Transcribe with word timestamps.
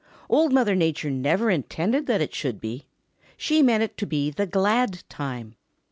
Old 0.29 0.51
Mother 0.51 0.73
Nature 0.73 1.11
never 1.11 1.51
intended 1.51 2.07
that 2.07 2.21
it 2.21 2.33
should 2.33 2.59
be. 2.59 2.87
She 3.37 3.61
meant 3.61 3.83
it 3.83 3.97
to 3.97 4.07
be 4.07 4.31
the 4.31 4.47
glad 4.47 5.03
time. 5.09 5.53